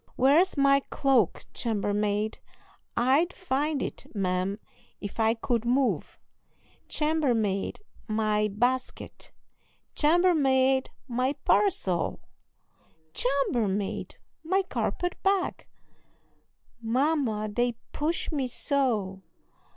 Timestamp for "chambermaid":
1.53-2.39, 6.87-7.81, 9.93-10.89, 13.13-14.15